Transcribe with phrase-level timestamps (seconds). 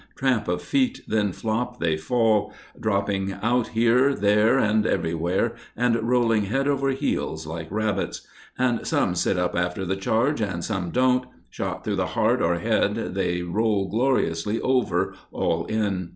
[0.15, 1.79] Tramp of feet then flop!
[1.79, 8.25] they fall, Dropping out here, there, and everywhere, and rolling head over heels like rabbits.
[8.57, 11.25] And some sit up after the charge, and some don't.
[11.51, 16.09] Shot through the heart or head, they roll gloriously over all in!